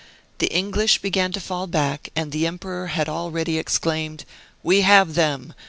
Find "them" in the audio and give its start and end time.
5.13-5.53